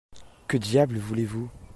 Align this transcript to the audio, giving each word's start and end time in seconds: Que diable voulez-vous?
Que 0.47 0.57
diable 0.57 0.97
voulez-vous? 0.97 1.51